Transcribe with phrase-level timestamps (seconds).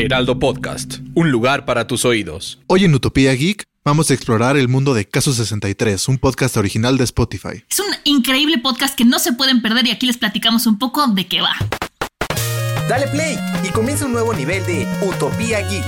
[0.00, 2.58] Heraldo Podcast, un lugar para tus oídos.
[2.68, 6.96] Hoy en Utopía Geek vamos a explorar el mundo de Caso 63, un podcast original
[6.96, 7.64] de Spotify.
[7.68, 11.06] Es un increíble podcast que no se pueden perder y aquí les platicamos un poco
[11.08, 11.52] de qué va.
[12.88, 15.84] Dale play y comienza un nuevo nivel de Utopía Geek.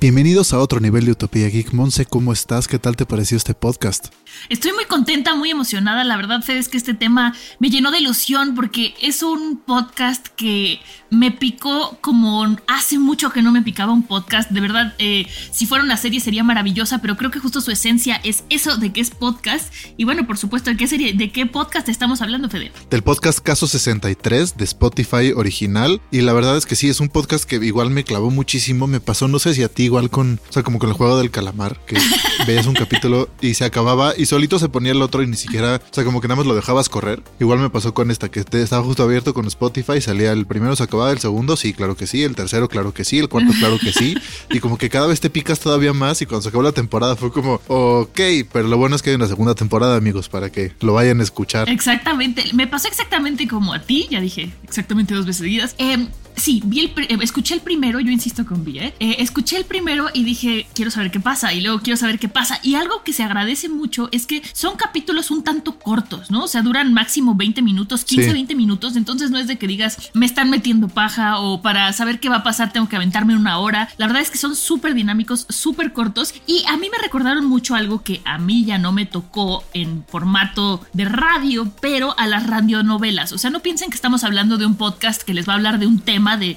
[0.00, 1.72] Bienvenidos a otro nivel de Utopía Geek.
[1.72, 2.68] Monse, ¿cómo estás?
[2.68, 4.06] ¿Qué tal te pareció este podcast?
[4.48, 6.04] Estoy muy contenta, muy emocionada.
[6.04, 10.26] La verdad, Fede, es que este tema me llenó de ilusión porque es un podcast
[10.28, 10.80] que
[11.10, 14.50] me picó como hace mucho que no me picaba un podcast.
[14.50, 18.20] De verdad, eh, si fuera una serie sería maravillosa, pero creo que justo su esencia
[18.24, 19.72] es eso de que es podcast.
[19.96, 22.72] Y bueno, por supuesto, ¿de qué serie, de qué podcast estamos hablando, Fede?
[22.90, 26.00] Del podcast Caso 63 de Spotify original.
[26.10, 28.86] Y la verdad es que sí, es un podcast que igual me clavó muchísimo.
[28.86, 31.18] Me pasó, no sé si a ti igual con, o sea, como con el juego
[31.18, 31.96] del calamar, que
[32.46, 35.76] veías un capítulo y se acababa y solito se ponía el otro y ni siquiera,
[35.76, 37.22] o sea, como que nada más lo dejabas correr.
[37.38, 40.84] Igual me pasó con esta, que estaba justo abierto con Spotify, salía el primero, se
[40.84, 43.78] acababa el segundo, sí, claro que sí, el tercero, claro que sí, el cuarto, claro
[43.78, 44.16] que sí.
[44.48, 47.14] Y como que cada vez te picas todavía más y cuando se acabó la temporada
[47.14, 50.72] fue como, ok, pero lo bueno es que hay una segunda temporada, amigos, para que
[50.80, 51.68] lo vayan a escuchar.
[51.68, 55.74] Exactamente, me pasó exactamente como a ti, ya dije exactamente dos veces seguidas.
[55.76, 58.94] Eh, Sí, vi el, eh, escuché el primero, yo insisto con vi, ¿eh?
[59.00, 59.16] ¿eh?
[59.18, 62.58] Escuché el primero y dije, quiero saber qué pasa, y luego quiero saber qué pasa.
[62.62, 66.44] Y algo que se agradece mucho es que son capítulos un tanto cortos, ¿no?
[66.44, 70.10] O sea, duran máximo 20 minutos, 15, 20 minutos, entonces no es de que digas,
[70.14, 73.58] me están metiendo paja o para saber qué va a pasar tengo que aventarme una
[73.58, 73.88] hora.
[73.96, 77.74] La verdad es que son súper dinámicos, súper cortos y a mí me recordaron mucho
[77.74, 82.46] algo que a mí ya no me tocó en formato de radio, pero a las
[82.46, 83.32] radionovelas.
[83.32, 85.78] O sea, no piensen que estamos hablando de un podcast que les va a hablar
[85.78, 86.56] de un tema de,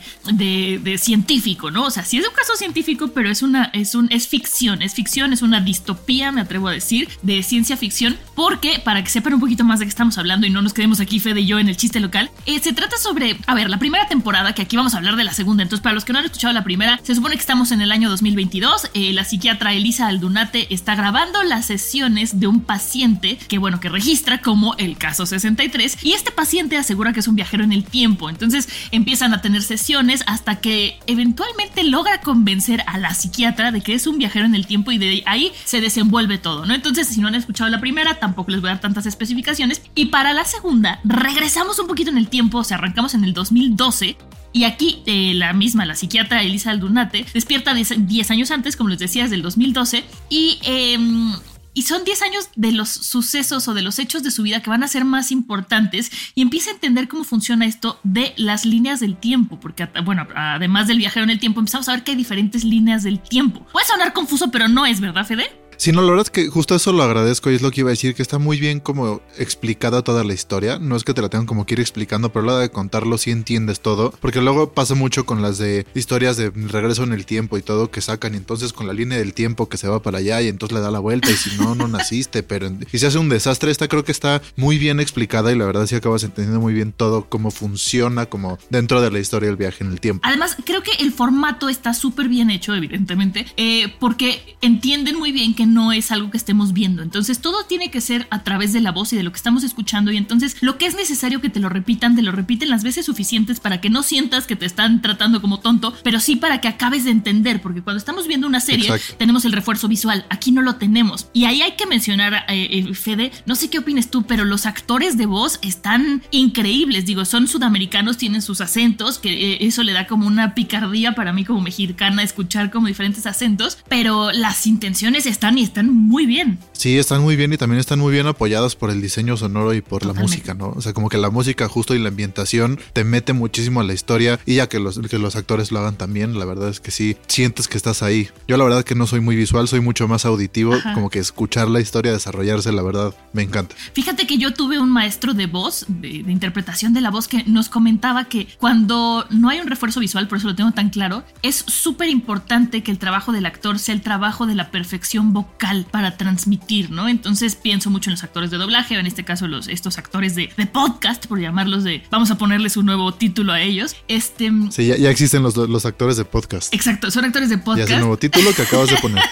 [0.97, 1.85] científico, ¿no?
[1.85, 4.93] O sea, sí es un caso científico, pero es una, es un, es ficción, es
[4.93, 9.35] ficción, es una distopía, me atrevo a decir, de ciencia ficción, porque para que sepan
[9.35, 11.57] un poquito más de qué estamos hablando y no nos quedemos aquí Fede y yo
[11.57, 14.75] en el chiste local, eh, se trata sobre, a ver, la primera temporada, que aquí
[14.75, 16.99] vamos a hablar de la segunda, entonces para los que no han escuchado la primera,
[17.03, 21.43] se supone que estamos en el año 2022, eh, la psiquiatra Elisa Aldunate está grabando
[21.43, 26.31] las sesiones de un paciente que, bueno, que registra como el caso 63 y este
[26.31, 30.59] paciente asegura que es un viajero en el tiempo, entonces empiezan a tener sesiones hasta
[30.59, 34.91] que eventualmente logra convencer a la psiquiatra de que es un viajero en el tiempo
[34.91, 36.73] y de ahí se desenvuelve todo, ¿no?
[36.73, 39.81] Entonces, si no han escuchado la primera, tampoco les voy a dar tantas especificaciones.
[39.95, 43.33] Y para la segunda, regresamos un poquito en el tiempo, o sea, arrancamos en el
[43.33, 44.17] 2012
[44.53, 48.99] y aquí eh, la misma, la psiquiatra Elisa Aldunate, despierta 10 años antes, como les
[48.99, 51.33] decía, desde el 2012, y em,
[51.75, 54.69] y son 10 años de los sucesos o de los hechos de su vida que
[54.69, 59.01] van a ser más importantes y empieza a entender cómo funciona esto de las líneas
[59.01, 62.17] del tiempo, porque bueno, además del viajero en el tiempo, empezamos a ver que hay
[62.17, 63.67] diferentes líneas del tiempo.
[63.73, 65.64] Puede sonar confuso, pero no es, ¿verdad, Fede?
[65.77, 67.89] Sí, no, la verdad es que justo eso lo agradezco y es lo que iba
[67.89, 70.79] a decir, que está muy bien como explicada toda la historia.
[70.79, 73.31] No es que te la tengan como que ir explicando, pero la de contarlo sí
[73.31, 74.11] entiendes todo.
[74.21, 77.91] Porque luego pasa mucho con las de historias de regreso en el tiempo y todo
[77.91, 78.33] que sacan.
[78.33, 80.81] Y entonces con la línea del tiempo que se va para allá y entonces le
[80.81, 81.29] da la vuelta.
[81.29, 82.43] Y si no, no naciste.
[82.43, 83.71] Pero y se hace un desastre.
[83.71, 86.91] Esta creo que está muy bien explicada y la verdad sí acabas entendiendo muy bien
[86.91, 90.21] todo cómo funciona como dentro de la historia del viaje en el tiempo.
[90.25, 95.53] Además, creo que el formato está súper bien hecho, evidentemente, eh, porque entienden muy bien
[95.53, 97.01] que no es algo que estemos viendo.
[97.01, 99.63] Entonces todo tiene que ser a través de la voz y de lo que estamos
[99.63, 102.83] escuchando y entonces lo que es necesario que te lo repitan, te lo repiten las
[102.83, 106.61] veces suficientes para que no sientas que te están tratando como tonto, pero sí para
[106.61, 110.51] que acabes de entender, porque cuando estamos viendo una serie tenemos el refuerzo visual, aquí
[110.51, 111.27] no lo tenemos.
[111.33, 115.17] Y ahí hay que mencionar, eh, Fede, no sé qué opines tú, pero los actores
[115.17, 120.07] de voz están increíbles, digo, son sudamericanos, tienen sus acentos, que eh, eso le da
[120.07, 125.54] como una picardía para mí como mexicana escuchar como diferentes acentos, pero las intenciones están
[125.57, 126.59] y están muy bien.
[126.73, 129.81] Sí, están muy bien y también están muy bien apoyadas por el diseño sonoro y
[129.81, 130.69] por la música, ¿no?
[130.75, 133.93] O sea, como que la música justo y la ambientación te mete muchísimo a la
[133.93, 136.91] historia y ya que los, que los actores lo hagan también, la verdad es que
[136.91, 138.29] sí, sientes que estás ahí.
[138.47, 141.69] Yo la verdad que no soy muy visual, soy mucho más auditivo, como que escuchar
[141.69, 143.75] la historia desarrollarse, la verdad, me encanta.
[143.93, 147.43] Fíjate que yo tuve un maestro de voz, de, de interpretación de la voz, que
[147.45, 151.23] nos comentaba que cuando no hay un refuerzo visual, por eso lo tengo tan claro,
[151.41, 155.44] es súper importante que el trabajo del actor sea el trabajo de la perfección vocal
[155.91, 157.07] para transmitir ¿no?
[157.07, 160.49] Entonces pienso mucho en los actores de doblaje, en este caso los, estos actores de,
[160.55, 163.95] de podcast, por llamarlos de, vamos a ponerles un nuevo título a ellos.
[164.07, 166.73] Este, sí, ya, ya existen los, los actores de podcast.
[166.73, 167.89] Exacto, son actores de podcast.
[167.89, 169.23] Y es el nuevo título que acabas de poner.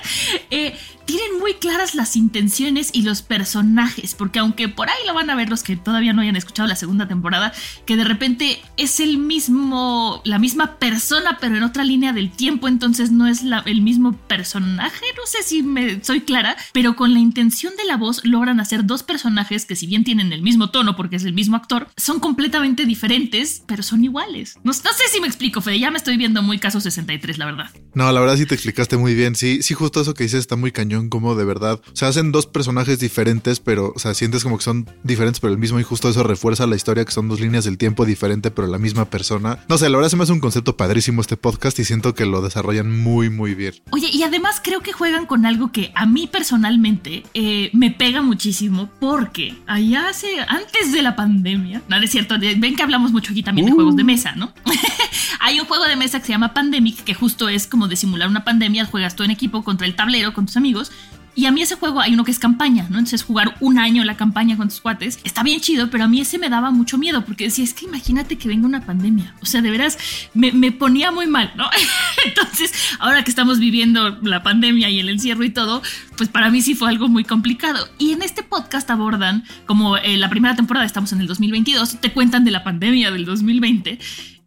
[0.50, 5.28] eh, tienen muy claras las intenciones y los personajes, porque aunque por ahí lo van
[5.28, 7.52] a ver los que todavía no hayan escuchado la segunda temporada,
[7.84, 12.68] que de repente es el mismo, la misma persona, pero en otra línea del tiempo,
[12.68, 17.18] entonces no es el mismo personaje, no sé si me soy clara, pero con la
[17.18, 20.94] intención de la voz logran hacer dos personajes que si bien tienen el mismo tono,
[20.94, 24.56] porque es el mismo actor, son completamente diferentes, pero son iguales.
[24.62, 27.46] No, no sé si me explico, Fede, ya me estoy viendo muy caso 63, la
[27.46, 27.70] verdad.
[27.94, 30.54] No, la verdad sí te explicaste muy bien, sí, sí, justo eso que dices está
[30.54, 31.80] muy cañón como de verdad.
[31.92, 35.52] O sea, hacen dos personajes diferentes, pero, o sea, sientes como que son diferentes, pero
[35.52, 38.50] el mismo y justo eso refuerza la historia, que son dos líneas del tiempo diferente,
[38.50, 39.58] pero la misma persona.
[39.68, 42.26] No sé, la verdad se me hace un concepto padrísimo este podcast y siento que
[42.26, 43.74] lo desarrollan muy, muy bien.
[43.90, 48.22] Oye, y además creo que juegan con algo que a mí personalmente eh, me pega
[48.22, 53.32] muchísimo porque allá hace, antes de la pandemia, no, es cierto, ven que hablamos mucho
[53.32, 54.06] aquí también de juegos de uh.
[54.06, 54.52] mesa, ¿no?
[55.40, 58.28] Hay un juego de mesa que se llama Pandemic, que justo es como de simular
[58.28, 60.92] una pandemia, juegas tú en equipo contra el tablero, con tus amigos,
[61.34, 62.98] y a mí ese juego hay uno que es campaña, ¿no?
[62.98, 66.20] Entonces jugar un año la campaña con tus cuates está bien chido, pero a mí
[66.20, 69.34] ese me daba mucho miedo porque decía, es que imagínate que venga una pandemia.
[69.40, 69.98] O sea, de veras
[70.34, 71.68] me, me ponía muy mal, ¿no?
[72.26, 75.82] Entonces, ahora que estamos viviendo la pandemia y el encierro y todo,
[76.16, 77.88] pues para mí sí fue algo muy complicado.
[77.98, 82.12] Y en este podcast abordan, como eh, la primera temporada estamos en el 2022, te
[82.12, 83.98] cuentan de la pandemia del 2020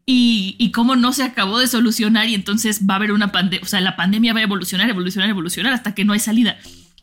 [0.08, 3.68] y, cómo no se acabó de solucionar y entonces va a haber una pandemia, o
[3.68, 6.58] sea, la pandemia va a evolucionar, evolucionar, evolucionar hasta que no hay salida.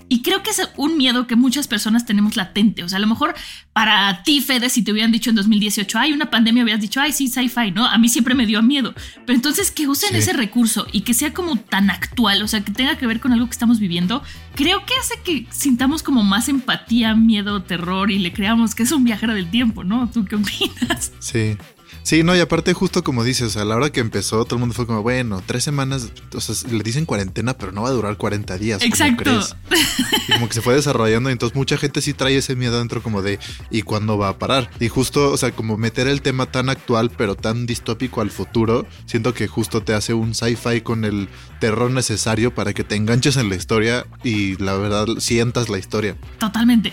[0.09, 2.85] Y creo que es un miedo que muchas personas tenemos latente.
[2.85, 3.35] O sea, a lo mejor
[3.73, 7.13] para ti, Fede, si te hubieran dicho en 2018, hay una pandemia, hubieras dicho, ay,
[7.13, 7.87] sí, sci-fi, ¿no?
[7.87, 8.95] A mí siempre me dio miedo.
[9.25, 12.73] Pero entonces que usen ese recurso y que sea como tan actual, o sea, que
[12.73, 14.23] tenga que ver con algo que estamos viviendo,
[14.55, 18.93] creo que hace que sintamos como más empatía, miedo, terror y le creamos que es
[18.93, 20.11] un viajero del tiempo, ¿no?
[20.11, 21.13] ¿Tú qué opinas?
[21.21, 21.57] Sí.
[22.03, 24.75] Sí, no, y aparte justo como dices, a la hora que empezó todo el mundo
[24.75, 28.17] fue como, bueno, tres semanas, o sea, le dicen cuarentena, pero no va a durar
[28.17, 28.83] 40 días.
[28.83, 29.31] Exacto.
[30.29, 33.03] Y como que se fue desarrollando, y entonces mucha gente sí trae ese miedo dentro
[33.03, 33.39] como de,
[33.71, 34.71] ¿y cuándo va a parar?
[34.81, 38.87] Y justo, o sea, como meter el tema tan actual, pero tan distópico al futuro,
[39.07, 41.29] siento que justo te hace un sci-fi con el
[41.61, 46.17] terror necesario para que te enganches en la historia y la verdad sientas la historia.
[46.39, 46.93] Totalmente.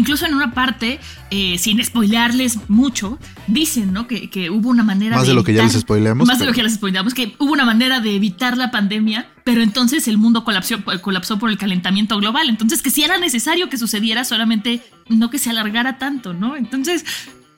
[0.00, 0.98] Incluso en una parte,
[1.30, 4.06] eh, sin spoilearles mucho, dicen ¿no?
[4.06, 6.26] que, que hubo una manera más de, lo que ya les spoileamos.
[6.26, 9.28] Más de lo que ya les spoileamos, que hubo una manera de evitar la pandemia,
[9.44, 12.48] pero entonces el mundo colapsó, colapsó por el calentamiento global.
[12.48, 16.56] Entonces, que sí era necesario que sucediera, solamente no que se alargara tanto, ¿no?
[16.56, 17.04] Entonces,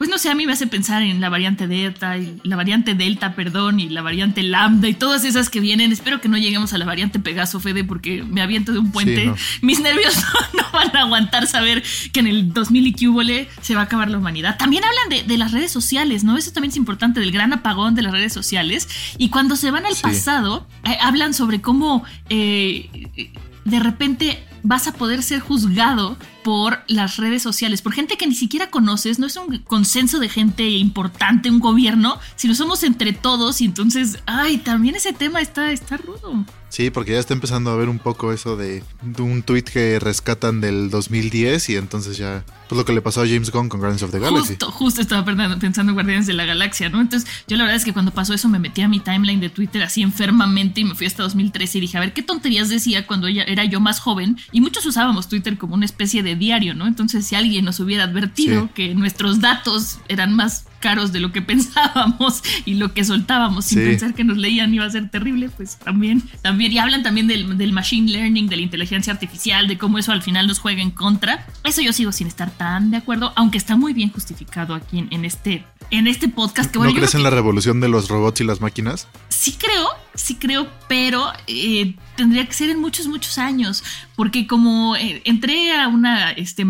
[0.03, 2.97] pues no sé, a mí me hace pensar en la variante Delta, y la variante
[2.97, 5.93] Delta, perdón, y la variante Lambda y todas esas que vienen.
[5.93, 9.33] Espero que no lleguemos a la variante Pegaso, Fede, porque me aviento de un puente.
[9.63, 10.13] Mis nervios
[10.55, 14.11] no, van a aguantar saber que en el 2000 y que se va a acabar
[14.11, 14.59] la humanidad.
[14.59, 16.37] También hablan de, las redes sociales, ¿no?
[16.37, 18.89] Eso también es importante, del gran apagón de las redes sociales.
[19.19, 22.91] Y cuando se van al pasado, eh, hablan sobre cómo eh,
[23.65, 28.35] de repente vas a poder ser juzgado por las redes sociales, por gente que ni
[28.35, 33.61] siquiera conoces, no es un consenso de gente importante, un gobierno, sino somos entre todos
[33.61, 36.45] y entonces, ay, también ese tema está, está rudo.
[36.73, 38.83] Sí, porque ya está empezando a ver un poco eso de,
[39.19, 43.26] un tweet que rescatan del 2010 y entonces ya, pues lo que le pasó a
[43.26, 44.54] James Gunn con Guardians of the Galaxy.
[44.54, 45.23] Justo, justo estaba
[45.61, 47.02] pensando en Guardianes de la Galaxia, ¿no?
[47.02, 49.50] Entonces yo la verdad es que cuando pasó eso me metí a mi timeline de
[49.50, 53.07] Twitter así enfermamente y me fui hasta 2013 y dije, a ver, ¿qué tonterías decía
[53.07, 54.38] cuando ella, era yo más joven?
[54.53, 56.87] Y muchos usábamos Twitter como una especie de diario, ¿no?
[56.87, 61.41] Entonces si alguien nos hubiera advertido que nuestros datos eran más caros de lo que
[61.87, 63.85] pensábamos y lo que soltábamos sin Sí.
[63.87, 67.57] pensar que nos leían iba a ser terrible, pues también, también, y hablan también del,
[67.57, 70.91] del machine learning, de la inteligencia artificial, de cómo eso al final nos juega en
[70.91, 71.47] contra.
[71.65, 75.09] Eso yo sigo sin estar tan de acuerdo, aunque está muy bien justificado aquí en,
[75.13, 76.71] en este, en este podcast.
[76.71, 79.09] Que, bueno, ¿No crees en que- la revolución de los robots y las máquinas?
[79.29, 83.83] Sí creo, sí creo, pero eh, tendría que ser en muchos, muchos años,
[84.16, 86.64] porque como eh, entré a una este,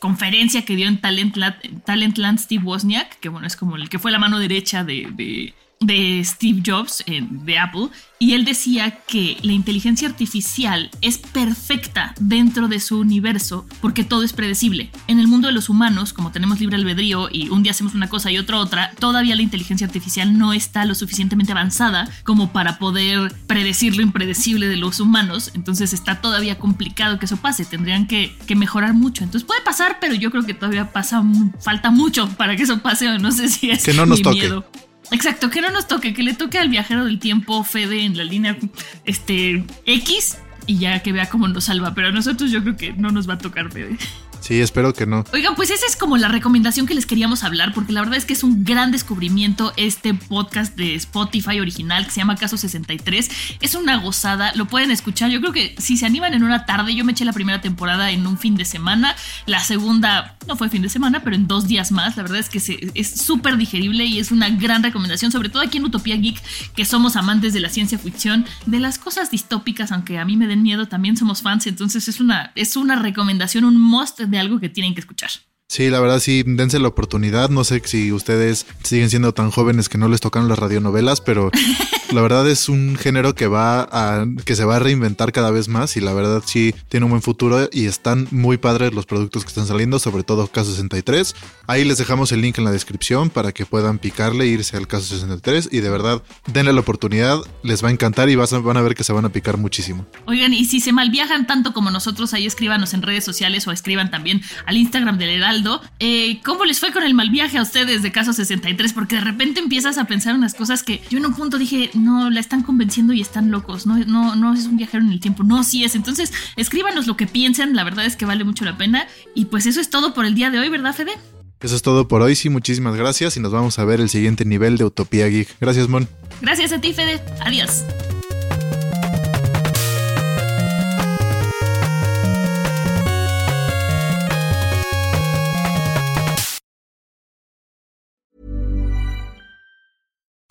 [0.00, 4.10] conferencia que dio en Talentland, Talentland Steve Wozniak, que bueno, es como el que fue
[4.12, 9.36] la mano derecha de, de- de Steve Jobs eh, de Apple, y él decía que
[9.42, 14.90] la inteligencia artificial es perfecta dentro de su universo porque todo es predecible.
[15.08, 18.08] En el mundo de los humanos, como tenemos libre albedrío y un día hacemos una
[18.08, 22.78] cosa y otra otra, todavía la inteligencia artificial no está lo suficientemente avanzada como para
[22.78, 25.50] poder predecir lo impredecible de los humanos.
[25.54, 27.64] Entonces está todavía complicado que eso pase.
[27.64, 29.24] Tendrían que, que mejorar mucho.
[29.24, 31.24] Entonces puede pasar, pero yo creo que todavía pasa,
[31.60, 34.22] falta mucho para que eso pase o no sé si es Que no nos mi
[34.22, 34.40] toque.
[34.42, 34.64] miedo.
[35.12, 38.24] Exacto, que no nos toque, que le toque al viajero del tiempo Fede en la
[38.24, 38.56] línea
[39.04, 42.92] este X y ya que vea cómo nos salva, pero a nosotros yo creo que
[42.94, 43.98] no nos va a tocar Fede.
[44.42, 45.24] Sí, espero que no.
[45.32, 48.24] Oigan, pues esa es como la recomendación que les queríamos hablar, porque la verdad es
[48.24, 53.30] que es un gran descubrimiento este podcast de Spotify original que se llama Caso 63.
[53.60, 55.30] Es una gozada, lo pueden escuchar.
[55.30, 58.10] Yo creo que si se animan en una tarde, yo me eché la primera temporada
[58.10, 59.14] en un fin de semana,
[59.46, 62.16] la segunda no fue fin de semana, pero en dos días más.
[62.16, 65.78] La verdad es que es súper digerible y es una gran recomendación, sobre todo aquí
[65.78, 66.42] en Utopía Geek,
[66.74, 70.48] que somos amantes de la ciencia ficción, de las cosas distópicas, aunque a mí me
[70.48, 71.68] den miedo, también somos fans.
[71.68, 75.30] Entonces es una, es una recomendación, un must de algo que tienen que escuchar.
[75.68, 77.48] Sí, la verdad sí, dense la oportunidad.
[77.48, 81.50] No sé si ustedes siguen siendo tan jóvenes que no les tocan las radionovelas, pero
[82.12, 85.68] la verdad es un género que va a que se va a reinventar cada vez
[85.68, 89.44] más y la verdad sí tiene un buen futuro y están muy padres los productos
[89.44, 91.34] que están saliendo, sobre todo Caso 63.
[91.66, 94.86] Ahí les dejamos el link en la descripción para que puedan picarle e irse al
[94.86, 98.76] Caso 63 y de verdad denle la oportunidad, les va a encantar y vas van
[98.76, 100.06] a ver que se van a picar muchísimo.
[100.26, 104.10] Oigan, y si se malviajan tanto como nosotros, ahí escríbanos en redes sociales o escriban
[104.10, 105.80] también al Instagram del Heraldo.
[105.98, 108.92] Eh, ¿Cómo les fue con el mal viaje a ustedes de caso 63?
[108.92, 112.30] Porque de repente empiezas a pensar unas cosas que yo en un punto dije, no,
[112.30, 113.86] la están convenciendo y están locos.
[113.86, 115.44] No, no, no es un viajero en el tiempo.
[115.44, 115.94] No, sí es.
[115.94, 117.74] Entonces, escríbanos lo que piensan.
[117.74, 119.06] La verdad es que vale mucho la pena.
[119.34, 121.12] Y pues eso es todo por el día de hoy, ¿verdad, Fede?
[121.60, 124.44] Eso es todo por hoy, sí, muchísimas gracias y nos vamos a ver el siguiente
[124.44, 125.48] nivel de Utopía Geek.
[125.60, 126.08] Gracias, Mon.
[126.40, 127.20] Gracias a ti, Fede.
[127.40, 127.84] Adiós.